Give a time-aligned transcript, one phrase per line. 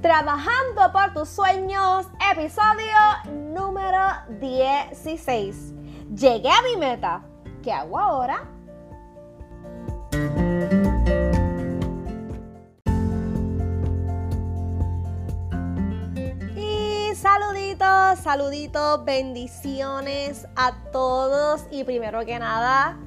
[0.00, 2.96] Trabajando por tus sueños, episodio
[3.52, 3.98] número
[4.40, 5.74] 16.
[6.14, 7.22] Llegué a mi meta.
[7.62, 8.48] ¿Qué hago ahora?
[16.56, 21.66] Y saluditos, saluditos, bendiciones a todos.
[21.70, 22.98] Y primero que nada,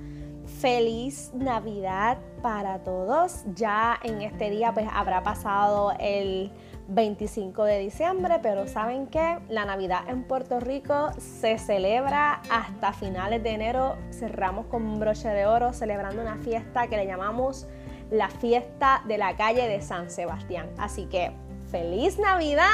[0.63, 3.43] feliz Navidad para todos.
[3.53, 6.53] Ya en este día pues habrá pasado el
[6.87, 9.39] 25 de diciembre, pero ¿saben qué?
[9.49, 13.97] La Navidad en Puerto Rico se celebra hasta finales de enero.
[14.11, 17.67] Cerramos con un broche de oro celebrando una fiesta que le llamamos
[18.09, 20.69] la fiesta de la calle de San Sebastián.
[20.77, 21.33] Así que
[21.71, 22.69] feliz Navidad,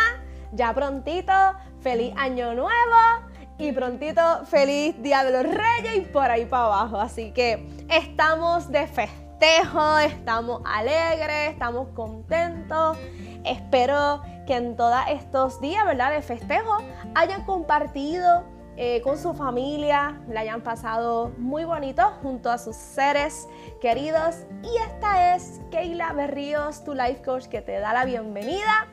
[0.52, 1.34] ya prontito,
[1.82, 3.29] feliz año nuevo
[3.60, 6.98] y prontito feliz Día de los Reyes y por ahí para abajo.
[7.00, 12.98] Así que estamos de festejo, estamos alegres, estamos contentos.
[13.44, 16.12] Espero que en todos estos días, ¿verdad?
[16.12, 16.78] De festejo
[17.16, 18.46] hayan compartido
[18.78, 23.50] eh, con su familia, la hayan pasado muy bonito junto a sus seres
[23.82, 24.46] queridos.
[24.64, 28.88] Y esta es Keila Berríos, tu life coach, que te da la bienvenida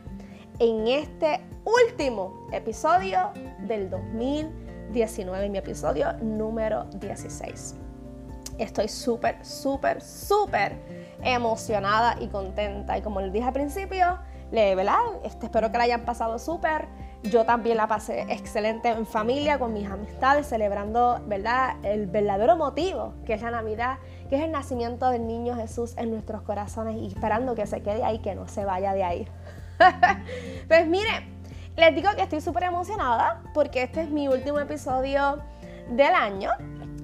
[0.59, 3.91] en este último episodio del
[4.87, 7.75] 2019, mi episodio número 16.
[8.59, 10.79] Estoy súper, súper, súper
[11.23, 12.97] emocionada y contenta.
[12.97, 14.19] Y como les dije al principio,
[14.51, 14.99] le, ¿verdad?
[15.25, 16.89] Este, espero que la hayan pasado súper.
[17.25, 21.77] Yo también la pasé excelente en familia, con mis amistades, celebrando, ¿verdad?
[21.83, 23.99] El verdadero motivo, que es la Navidad,
[24.31, 28.05] que es el nacimiento del niño Jesús en nuestros corazones y esperando que se quede
[28.05, 29.29] ahí, que no se vaya de ahí.
[30.69, 31.36] pues mire,
[31.77, 35.43] les digo que estoy súper emocionada porque este es mi último episodio
[35.91, 36.51] del año.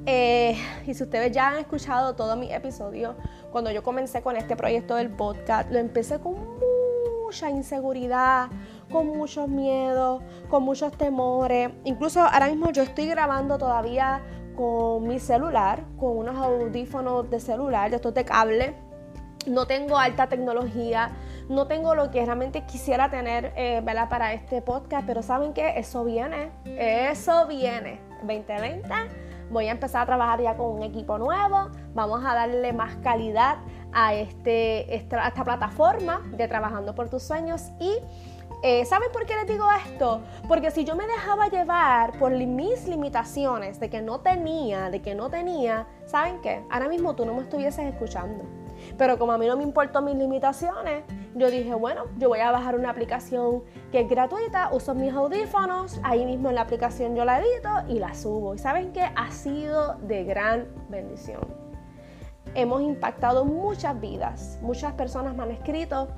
[0.06, 0.56] Eh,
[0.86, 3.14] y si ustedes ya han escuchado todos mis episodios,
[3.52, 6.34] cuando yo comencé con este proyecto del podcast, lo empecé con
[7.24, 8.48] mucha inseguridad,
[8.90, 11.70] con muchos miedos, con muchos temores.
[11.84, 14.22] Incluso ahora mismo yo estoy grabando todavía
[14.56, 18.74] con mi celular, con unos audífonos de celular, de estos de cable.
[19.46, 21.12] No tengo alta tecnología,
[21.48, 25.78] no tengo lo que realmente quisiera tener eh, para este podcast, pero ¿saben qué?
[25.78, 28.00] Eso viene, eso viene.
[28.22, 28.82] 2020
[29.50, 33.58] voy a empezar a trabajar ya con un equipo nuevo, vamos a darle más calidad
[33.92, 37.98] a, este, esta, esta plataforma de Trabajando por tus sueños y
[38.64, 40.20] eh, ¿Saben por qué les digo esto?
[40.46, 45.16] Porque si yo me dejaba llevar por mis limitaciones de que no tenía, de que
[45.16, 46.62] no tenía, ¿saben qué?
[46.70, 48.44] Ahora mismo tú no me estuvieses escuchando.
[48.96, 51.02] Pero como a mí no me importó mis limitaciones,
[51.34, 56.00] yo dije, bueno, yo voy a bajar una aplicación que es gratuita, uso mis audífonos,
[56.02, 58.54] ahí mismo en la aplicación yo la edito y la subo.
[58.54, 59.08] Y saben qué?
[59.14, 61.40] Ha sido de gran bendición.
[62.54, 66.08] Hemos impactado muchas vidas, muchas personas me han escrito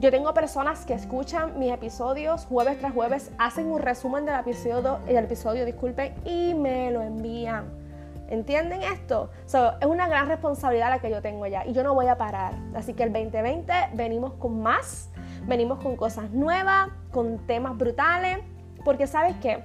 [0.00, 5.00] yo tengo personas que escuchan mis episodios jueves tras jueves, hacen un resumen del episodio,
[5.08, 7.87] el episodio disculpen, y me lo envían.
[8.28, 9.30] ¿Entienden esto?
[9.46, 12.54] es una gran responsabilidad la que yo tengo ya y yo no voy a parar.
[12.74, 15.10] Así que el 2020 venimos con más,
[15.46, 18.38] venimos con cosas nuevas, con temas brutales,
[18.84, 19.62] porque sabes que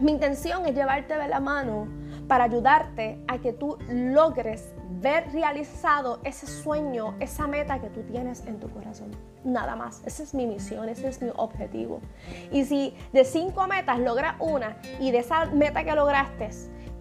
[0.00, 1.88] mi intención es llevarte de la mano
[2.28, 8.44] para ayudarte a que tú logres ver realizado ese sueño, esa meta que tú tienes
[8.46, 9.10] en tu corazón.
[9.44, 10.02] Nada más.
[10.04, 12.00] Esa es mi misión, ese es mi objetivo.
[12.50, 16.50] Y si de cinco metas logras una y de esa meta que lograste,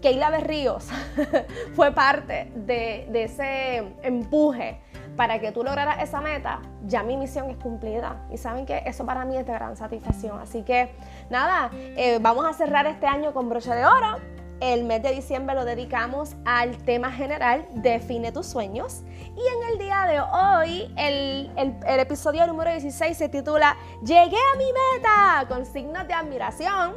[0.05, 0.87] Keila Berríos
[1.75, 4.79] fue parte de, ese empuje
[5.17, 8.27] para que tú lograras esa meta, ya mi misión es cumplida.
[8.31, 10.39] Y saben que eso para mí es de gran satisfacción.
[10.39, 10.91] Así que
[11.31, 14.19] nada, eh, vamos a cerrar este año con broche de oro
[14.59, 19.01] el mes de diciembre lo dedicamos al tema general Define tus sueños.
[19.35, 21.51] Y en el día de hoy, el,
[21.99, 26.93] episodio número 16 se titula Llegué a mi meta con signos de admiración.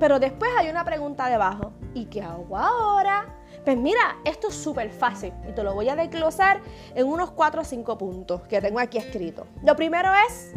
[0.00, 1.72] Pero después hay una pregunta debajo.
[1.94, 3.34] ¿Y qué hago ahora?
[3.64, 6.60] Pues mira, esto es súper fácil y te lo voy a desglosar
[6.94, 9.46] en unos 4 o 5 puntos que tengo aquí escrito.
[9.62, 10.54] Lo primero es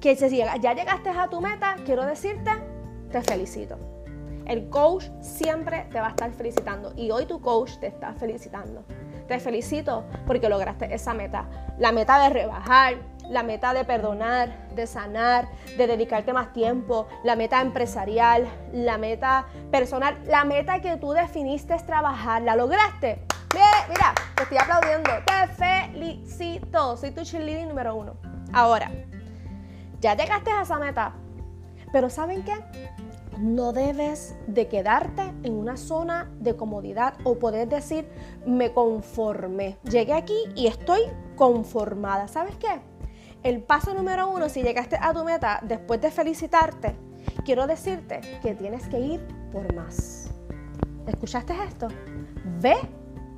[0.00, 2.50] que si ya llegaste a tu meta, quiero decirte,
[3.10, 3.78] te felicito.
[4.46, 8.84] El coach siempre te va a estar felicitando y hoy tu coach te está felicitando.
[9.28, 11.48] Te felicito porque lograste esa meta.
[11.78, 12.96] La meta de rebajar,
[13.28, 19.46] la meta de perdonar, de sanar, de dedicarte más tiempo, la meta empresarial, la meta
[19.70, 22.42] personal, la meta que tú definiste es trabajar.
[22.42, 23.24] ¿La lograste?
[23.88, 25.10] Mira, te estoy aplaudiendo.
[25.26, 26.96] Te felicito.
[26.96, 28.16] Soy tu cheerleading número uno.
[28.52, 28.90] Ahora,
[30.00, 31.14] ya llegaste a esa meta.
[31.92, 32.54] Pero ¿saben qué?
[33.38, 38.08] no debes de quedarte en una zona de comodidad o poder decir,
[38.46, 39.78] me conformé.
[39.82, 41.00] Llegué aquí y estoy
[41.36, 42.28] conformada.
[42.28, 42.80] ¿Sabes qué?
[43.42, 46.94] El paso número uno, si llegaste a tu meta después de felicitarte,
[47.44, 50.30] quiero decirte que tienes que ir por más.
[51.06, 51.88] ¿Escuchaste esto?
[52.60, 52.76] Ve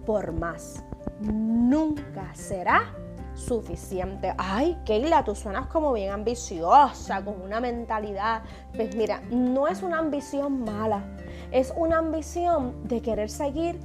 [0.04, 0.84] por más.
[1.20, 2.92] Nunca será
[3.34, 4.34] suficiente.
[4.38, 8.42] Ay, Keila, tú suenas como bien ambiciosa, con una mentalidad.
[8.74, 11.04] Pues mira, no es una ambición mala,
[11.50, 13.78] es una ambición de querer seguir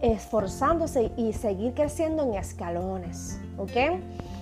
[0.00, 4.00] esforzándose y seguir creciendo en escalones, ¿ok?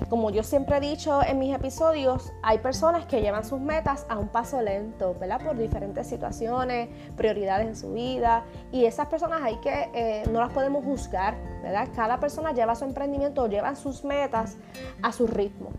[0.08, 4.19] Como yo siempre he dicho en mis episodios, hay personas que llevan sus metas a
[4.19, 5.40] un paso lento, ¿verdad?
[5.43, 10.52] Por diferentes situaciones, prioridades en su vida y esas personas hay que, eh, no las
[10.52, 11.88] podemos juzgar, ¿verdad?
[11.94, 14.56] Cada persona lleva su emprendimiento, lleva sus metas
[15.02, 15.70] a su ritmo.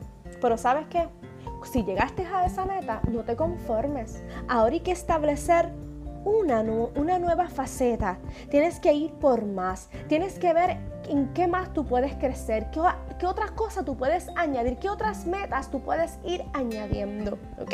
[0.41, 1.07] Pero ¿sabes qué?
[1.63, 4.21] Si llegaste a esa meta, no te conformes.
[4.47, 5.71] Ahora hay que establecer
[6.25, 8.17] una, una nueva faceta.
[8.49, 9.89] Tienes que ir por más.
[10.07, 10.77] Tienes que ver
[11.09, 12.81] en qué más tú puedes crecer, qué,
[13.19, 17.37] qué otras cosas tú puedes añadir, qué otras metas tú puedes ir añadiendo.
[17.59, 17.73] ¿Ok?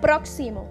[0.00, 0.66] Próximo.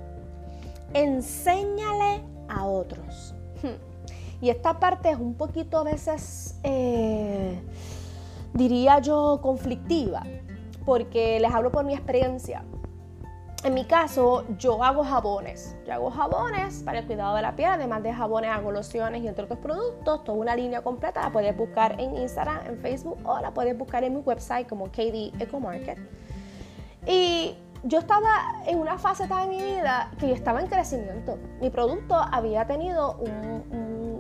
[0.94, 3.36] Enséñale a otros.
[3.62, 3.96] Hmm.
[4.42, 7.60] Y esta parte es un poquito a veces, eh,
[8.54, 10.24] diría yo, conflictiva,
[10.86, 12.64] porque les hablo por mi experiencia.
[13.66, 15.76] En mi caso, yo hago jabones.
[15.88, 19.28] Yo hago jabones para el cuidado de la piel, además de jabones, hago lociones y
[19.28, 20.24] entre otros productos.
[20.24, 24.04] Toda una línea completa la puedes buscar en Instagram, en Facebook o la puedes buscar
[24.04, 25.98] en mi website como KD Eco Market.
[27.08, 31.40] Y yo estaba en una fase de mi vida que yo estaba en crecimiento.
[31.60, 33.18] Mi producto había tenido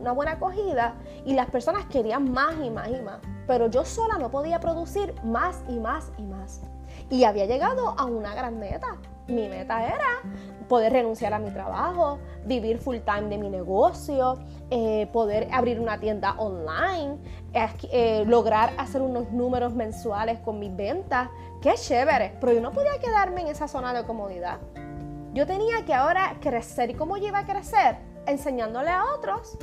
[0.01, 3.19] una buena acogida y las personas querían más y más y más.
[3.45, 6.61] Pero yo sola no podía producir más y más y más.
[7.09, 8.97] Y había llegado a una gran meta
[9.27, 10.21] mi meta era
[10.67, 14.37] poder renunciar a mi trabajo, vivir full time de mi negocio,
[14.69, 17.17] eh, poder abrir una tienda online,
[17.53, 21.29] eh, lograr hacer unos números mensuales con mis ventas.
[21.61, 24.59] Qué chévere, pero yo no podía quedarme en esa zona de comodidad.
[25.33, 26.91] Yo tenía que ahora crecer.
[26.91, 27.97] ¿Y cómo yo iba a crecer?
[28.25, 29.57] Enseñándole a otros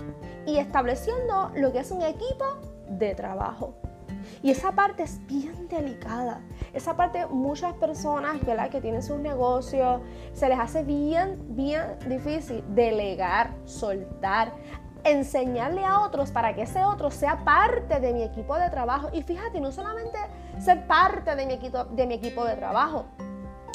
[0.47, 2.45] y estableciendo lo que es un equipo
[2.89, 3.75] de trabajo.
[4.43, 6.41] Y esa parte es bien delicada.
[6.73, 8.37] Esa parte muchas personas
[8.71, 10.01] que tienen sus negocios
[10.33, 14.53] se les hace bien, bien difícil delegar, soltar,
[15.05, 19.09] enseñarle a otros para que ese otro sea parte de mi equipo de trabajo.
[19.13, 20.19] Y fíjate, no solamente
[20.59, 23.07] ser parte de mi equipo de, mi equipo de trabajo.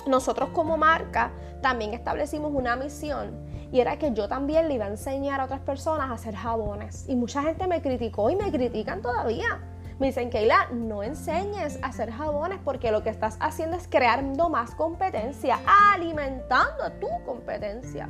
[0.05, 4.89] Nosotros como marca también establecimos una misión y era que yo también le iba a
[4.89, 7.05] enseñar a otras personas a hacer jabones.
[7.09, 9.61] Y mucha gente me criticó y me critican todavía
[9.99, 14.49] me dicen, Keila, no enseñes a hacer jabones porque lo que estás haciendo es creando
[14.49, 15.59] más competencia,
[15.93, 18.07] alimentando a tu competencia.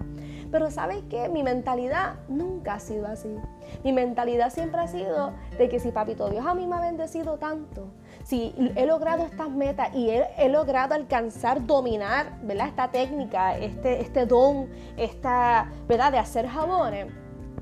[0.51, 1.29] Pero ¿sabes qué?
[1.29, 3.33] Mi mentalidad nunca ha sido así.
[3.83, 7.37] Mi mentalidad siempre ha sido de que si Papito Dios a mí me ha bendecido
[7.37, 7.87] tanto,
[8.23, 12.67] si he logrado estas metas y he, logrado alcanzar, dominar, ¿verdad?
[12.67, 16.11] Esta técnica, este, este don, esta, ¿verdad?
[16.11, 17.07] De hacer jabones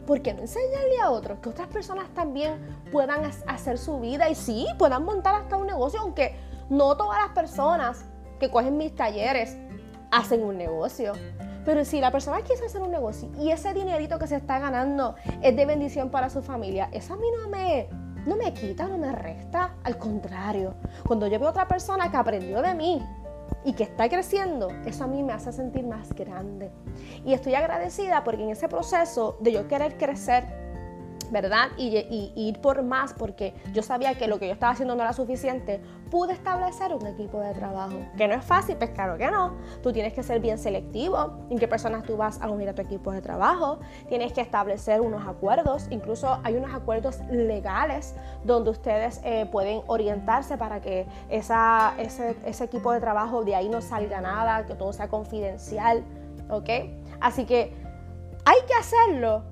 [0.06, 2.60] ¿por qué no enseñarle a otros que otras personas también
[2.92, 6.36] puedan hacer su vida y sí, puedan montar hasta un negocio, aunque
[6.70, 8.06] no todas las personas
[8.40, 9.58] que cogen mis talleres
[10.12, 11.14] hacen un negocio.
[11.66, 15.16] Pero si la persona quiere hacer un negocio y ese dinerito que se está ganando
[15.42, 17.88] es de bendición para su familia, eso a mí no me,
[18.26, 19.76] no me quita, no me resta.
[19.84, 20.76] Al contrario,
[21.08, 23.04] cuando yo veo a otra persona que aprendió de mí,
[23.64, 26.72] y que está creciendo, eso a mí me hace sentir más grande.
[27.24, 30.65] Y estoy agradecida porque en ese proceso de yo querer crecer,
[31.32, 31.70] ¿verdad?
[31.78, 35.14] Y, ir por más porque yo sabía que lo que yo estaba haciendo no era
[35.14, 37.96] suficiente, pude establecer un equipo de trabajo.
[38.18, 39.56] Que no es fácil, pues claro que no.
[39.82, 42.82] Tú tienes que ser bien selectivo en qué personas tú vas a unir a tu
[42.82, 43.80] equipo de trabajo.
[44.08, 45.88] Tienes que establecer unos acuerdos.
[45.90, 52.64] Incluso hay unos acuerdos legales donde ustedes eh, pueden orientarse para que esa, ese, ese
[52.64, 56.04] equipo de trabajo de ahí no salga nada, que todo sea confidencial.
[56.50, 56.70] ¿Ok?
[57.20, 57.74] Así que
[58.46, 59.44] hay que hacerlo.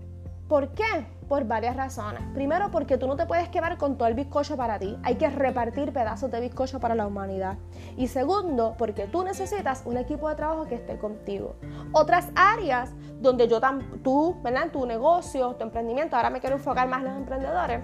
[0.47, 1.12] ¿Por qué?
[1.23, 2.21] Por varias razones.
[2.33, 4.97] Primero, porque tú no te puedes quedar con todo el bizcocho para ti.
[5.03, 7.57] Hay que repartir pedazos de bizcocho para la humanidad.
[7.97, 11.55] Y segundo, porque tú necesitas un equipo de trabajo que esté contigo.
[11.91, 13.59] Otras áreas donde yo,
[14.03, 14.69] tú, ¿verdad?
[14.71, 17.81] Tu negocio, tu emprendimiento, ahora me quiero enfocar más en los emprendedores.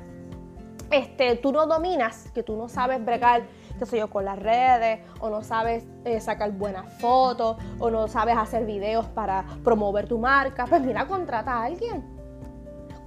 [0.91, 3.43] Este, tú no dominas, que tú no sabes bregar
[3.79, 8.07] qué sé yo, con las redes, o no sabes eh, sacar buenas fotos, o no
[8.07, 12.18] sabes hacer videos para promover tu marca, pues mira, contrata a alguien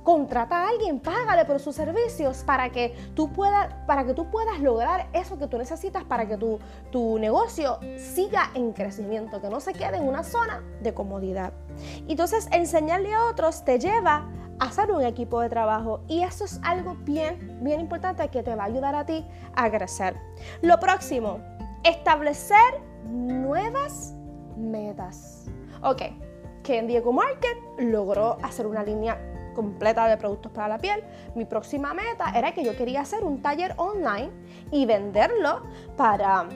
[0.02, 4.60] contrata a alguien, págale por sus servicios para que tú puedas, para que tú puedas
[4.60, 6.58] lograr eso que tú necesitas para que tu,
[6.90, 11.52] tu negocio siga en crecimiento, que no se quede en una zona de comodidad.
[12.08, 14.28] Entonces, enseñarle a otros te lleva
[14.58, 18.54] a hacer un equipo de trabajo y eso es algo bien, bien importante que te
[18.54, 20.16] va a ayudar a ti a crecer.
[20.60, 21.40] Lo próximo,
[21.84, 24.14] establecer nuevas
[24.56, 25.46] metas.
[25.82, 26.02] Ok,
[26.62, 29.18] que en Diego Market logró hacer una línea
[29.52, 31.02] completa de productos para la piel.
[31.34, 34.30] Mi próxima meta era que yo quería hacer un taller online
[34.70, 35.62] y venderlo
[35.96, 36.46] para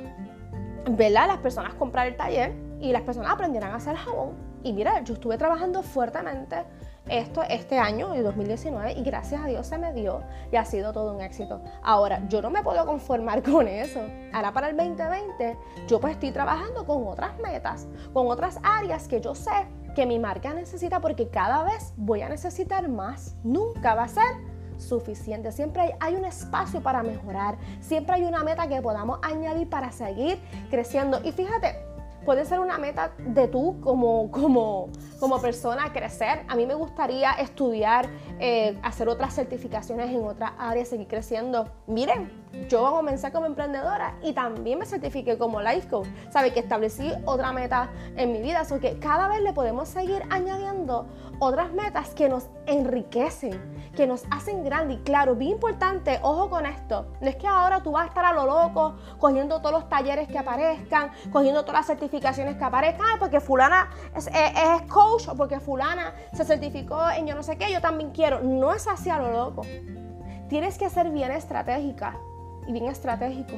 [0.91, 4.35] ver a las personas comprar el taller y las personas aprendieran a hacer jabón.
[4.63, 6.65] Y mira, yo estuve trabajando fuertemente
[7.09, 10.93] esto este año, de 2019, y gracias a Dios se me dio y ha sido
[10.93, 11.61] todo un éxito.
[11.83, 14.01] Ahora, yo no me puedo conformar con eso.
[14.33, 19.21] Ahora para el 2020, yo pues estoy trabajando con otras metas, con otras áreas que
[19.21, 23.35] yo sé que mi marca necesita porque cada vez voy a necesitar más.
[23.43, 24.23] Nunca va a ser
[24.77, 25.51] suficiente.
[25.53, 27.57] Siempre hay, hay, un espacio para mejorar.
[27.81, 30.39] Siempre hay una meta que podamos añadir para seguir
[30.71, 31.19] creciendo.
[31.25, 31.86] Y fíjate,
[32.27, 34.91] puede ser una meta de tú como, como,
[35.21, 36.41] como persona crecer.
[36.49, 38.09] A mí me gustaría estudiar,
[38.41, 41.69] eh, hacer otras certificaciones en otras áreas, seguir creciendo.
[41.87, 42.29] Miren,
[42.69, 46.09] yo comencé como emprendedora y también me certifiqué como life coach.
[46.31, 50.23] Sabe que establecí otra meta en mi vida, so que cada vez le podemos seguir
[50.29, 51.07] añadiendo
[51.39, 54.95] otras metas que nos enriquecen, que nos hacen grande.
[54.95, 58.25] Y claro, bien importante, ojo con esto, no es que ahora tú vas a estar
[58.25, 63.19] a lo loco cogiendo todos los talleres que aparezcan, cogiendo todas las certificaciones que aparezcan,
[63.19, 64.29] porque fulana es,
[64.91, 68.41] coach o porque fulana se certificó en yo no sé qué, yo también quiero.
[68.41, 69.63] No es así a lo loco.
[70.49, 72.17] Tienes que ser bien estratégica
[72.67, 73.55] y bien estratégico.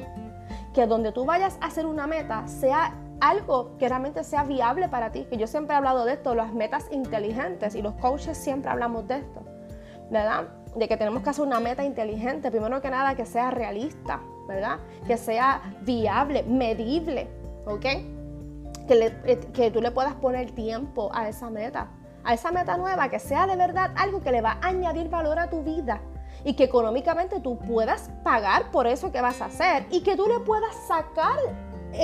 [0.73, 5.11] Que donde tú vayas a hacer una meta sea algo que realmente sea viable para
[5.11, 5.25] ti.
[5.29, 9.07] Que yo siempre he hablado de esto, las metas inteligentes y los coaches siempre hablamos
[9.07, 9.41] de esto,
[10.09, 10.47] ¿verdad?
[10.75, 14.79] De que tenemos que hacer una meta inteligente, primero que nada que sea realista, ¿verdad?
[15.07, 17.27] Que sea viable, medible,
[17.65, 17.85] ¿ok?
[18.87, 21.89] Que, eh, que tú le puedas poner tiempo a esa meta,
[22.23, 25.39] a esa meta nueva, que sea de verdad algo que le va a añadir valor
[25.39, 26.01] a tu vida
[26.43, 30.27] y que económicamente tú puedas pagar por eso que vas a hacer y que tú
[30.27, 31.37] le puedas sacar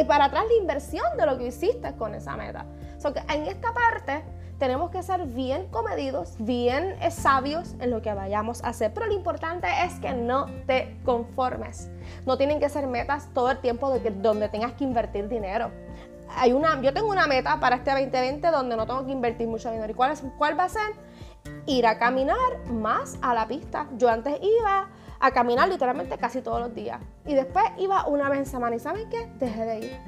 [0.08, 2.65] para atrás la inversión de lo que hiciste con esa meta.
[2.98, 4.24] So que en esta parte
[4.60, 8.94] tenemos que ser bien comedidos, bien eh, sabios en lo que vayamos a hacer.
[8.94, 11.89] Pero lo importante es que no te conformes.
[12.25, 15.72] No tienen que ser metas todo el tiempo de que, donde tengas que invertir dinero.
[16.38, 19.70] Hay una, yo tengo una meta para este 2020 donde no tengo que invertir mucho
[19.72, 19.92] dinero.
[19.92, 20.94] ¿Y cuál, es, cuál va a ser?
[21.65, 22.38] Ir a caminar
[22.72, 23.88] más a la pista.
[23.98, 24.88] Yo antes iba
[25.25, 27.01] a caminar literalmente casi todos los días.
[27.25, 29.27] Y después iba una vez en semana y ¿saben qué?
[29.39, 30.00] Dejé de ir.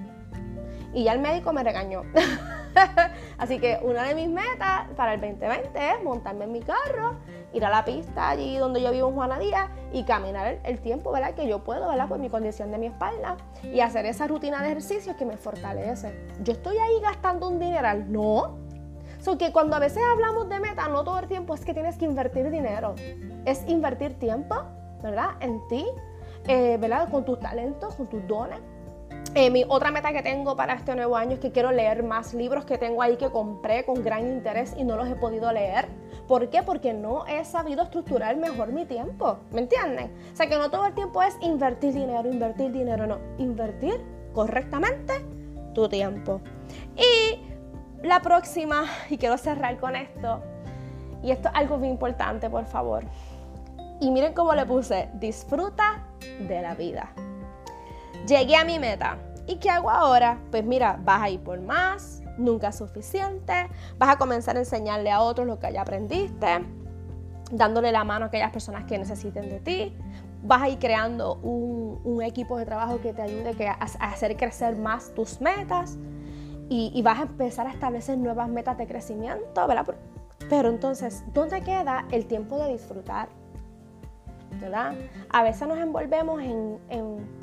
[0.93, 2.03] Y ya el médico me regañó.
[3.38, 7.15] Así que una de mis metas para el 2020 es montarme en mi carro,
[7.51, 11.12] ir a la pista allí donde yo vivo en Juana Díaz y caminar el, tiempo
[11.12, 11.33] ¿verdad?
[11.33, 12.07] que yo puedo, ¿verdad?
[12.07, 16.13] por mi condición de mi espalda y hacer esa rutina de ejercicios que me fortalece.
[16.43, 18.59] Yo estoy ahí gastando un dineral, no.
[19.19, 21.97] So que cuando a veces hablamos de meta, no todo el tiempo es que tienes
[21.97, 22.93] que invertir dinero,
[23.45, 24.55] es invertir tiempo
[25.01, 25.32] ¿verdad?
[25.39, 25.86] En ti,
[26.48, 27.10] eh, ¿verdad?
[27.10, 28.60] Con tus talentos, con tus dones.
[29.36, 32.34] Eh, mi otra meta que tengo para este nuevo año es que quiero leer más
[32.34, 35.88] libros que tengo ahí que compré con gran interés y no los he podido leer.
[36.27, 36.63] ¿Por qué?
[36.63, 39.38] Porque no he sabido estructurar mejor mi tiempo.
[39.51, 40.12] ¿Me entienden?
[40.34, 43.20] O sea que no todo el tiempo es invertir dinero, invertir dinero, no.
[43.38, 44.01] Invertir
[44.34, 45.13] correctamente
[45.74, 46.42] tu tiempo.
[46.96, 47.39] Y
[48.06, 50.42] la próxima, y quiero cerrar con esto,
[51.24, 53.04] y esto es algo muy importante, por favor.
[54.00, 56.06] Y miren cómo le puse, disfruta
[56.39, 57.12] de la vida.
[58.27, 59.18] Llegué a mi meta.
[59.48, 60.39] ¿Y qué hago ahora?
[60.51, 65.12] Pues mira, vas a ir por más, nunca es suficiente, vas a comenzar a enseñarle
[65.12, 66.66] a otros lo que ya aprendiste,
[67.51, 69.98] dándole la mano a aquellas personas que necesiten de ti,
[70.44, 75.13] vas a ir creando un, equipo de trabajo que te ayude a, hacer crecer más
[75.13, 75.98] tus metas
[76.68, 79.86] y, y, vas a empezar a establecer nuevas metas de crecimiento, ¿verdad?
[80.50, 83.30] Pero entonces, ¿dónde queda el tiempo de disfrutar?
[84.60, 84.94] ¿Verdad?
[85.30, 87.38] A veces nos envolvemos en,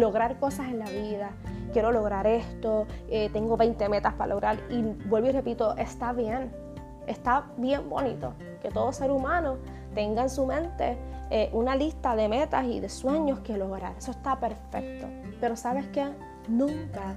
[0.00, 1.30] lograr cosas en la vida.
[1.72, 6.50] Quiero lograr esto, eh, tengo 20 metas para lograr y vuelvo y repito, está bien,
[7.06, 8.32] está bien bonito
[8.62, 9.58] que todo ser humano
[9.94, 10.96] tenga en su mente
[11.30, 13.94] eh, una lista de metas y de sueños que lograr.
[13.98, 15.06] Eso está perfecto.
[15.40, 16.06] Pero sabes qué?
[16.48, 17.16] Nunca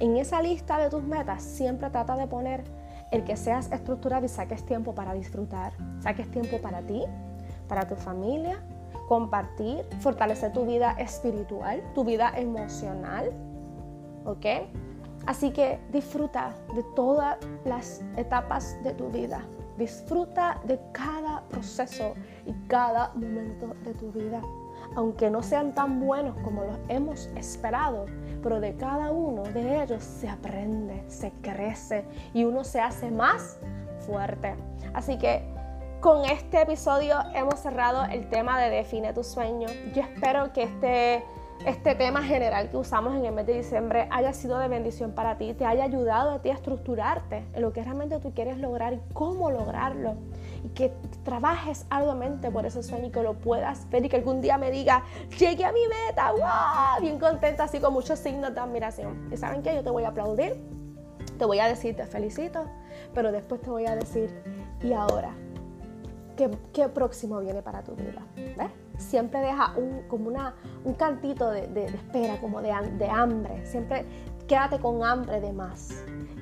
[0.00, 2.64] en esa lista de tus metas siempre trata de poner
[3.10, 7.04] el que seas estructurado y saques tiempo para disfrutar, saques tiempo para ti,
[7.68, 8.62] para tu familia,
[9.10, 13.32] compartir, fortalecer tu vida espiritual, tu vida emocional,
[14.24, 14.46] ¿ok?
[15.26, 19.44] Así que disfruta de todas las etapas de tu vida.
[19.76, 22.14] Disfruta de cada proceso
[22.46, 24.40] y cada momento de tu vida.
[24.94, 28.06] Aunque no sean tan buenos como los hemos esperado,
[28.44, 33.58] pero de cada uno de ellos se aprende, se crece y uno se hace más
[34.06, 34.54] fuerte.
[34.94, 35.42] Así que
[36.00, 39.68] con este episodio hemos cerrado el tema de Define tu sueño.
[39.94, 41.24] Yo espero que este
[41.66, 45.36] este tema general que usamos en el mes de diciembre haya sido de bendición para
[45.36, 48.94] ti, te haya ayudado a ti a estructurarte en lo que realmente tú quieres lograr
[48.94, 50.14] y cómo lograrlo.
[50.64, 50.90] Y que
[51.22, 54.70] trabajes arduamente por ese sueño y que lo puedas ver y que algún día me
[54.70, 55.04] diga,
[55.38, 57.02] llegué a mi meta, ¡wow!
[57.02, 59.28] Bien contenta, así con muchos signos de admiración.
[59.30, 60.56] Y saben qué, yo te voy a aplaudir,
[61.38, 62.64] te voy a decir, te felicito,
[63.12, 64.30] pero después te voy a decir,
[64.82, 65.34] ¿y ahora?
[66.72, 68.22] ¿Qué, próximo viene para tu vida?
[68.34, 68.70] ¿Ves?
[68.96, 70.54] siempre deja un, como una,
[70.84, 73.64] un cantito de, espera, como de, de, hambre.
[73.66, 74.06] Siempre
[74.46, 75.90] quédate con hambre de más.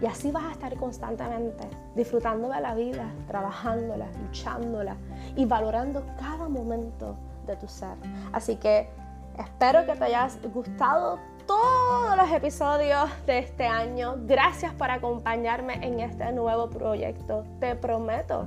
[0.00, 4.96] Y así vas a estar constantemente disfrutando de la vida, trabajándola, luchándola
[5.34, 7.96] y valorando cada momento de tu ser.
[8.32, 8.88] Así que
[9.36, 14.16] espero que te hayas gustado todos los episodios de este año.
[14.26, 17.44] Gracias por acompañarme en este nuevo proyecto.
[17.58, 18.46] Te prometo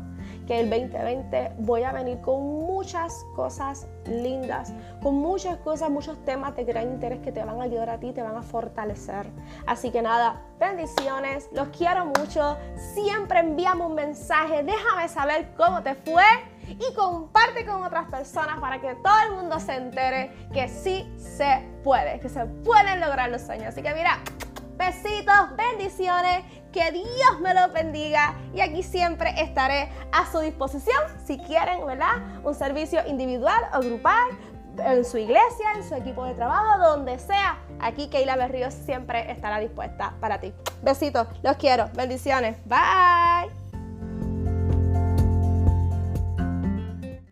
[0.51, 6.57] que el 2020 voy a venir con muchas cosas lindas, con muchas cosas, muchos temas
[6.57, 9.27] de gran interés que te van a ayudar a ti, te van a fortalecer.
[9.65, 12.57] Así que nada, bendiciones, los quiero mucho.
[12.93, 16.25] Siempre envíame un mensaje, déjame saber cómo te fue
[16.67, 21.65] y comparte con otras personas para que todo el mundo se entere que sí se
[21.81, 23.67] puede, que se pueden lograr los sueños.
[23.67, 24.19] Así que mira,
[24.75, 31.37] besitos, bendiciones, que Dios me los bendiga y aquí siempre estaré a su disposición si
[31.37, 32.17] quieren, ¿verdad?
[32.43, 34.29] Un servicio individual o grupal
[34.77, 37.59] en su iglesia, en su equipo de trabajo, donde sea.
[37.79, 40.53] Aquí Keila Berríos siempre estará dispuesta para ti.
[40.81, 43.60] Besitos, los quiero, bendiciones, bye.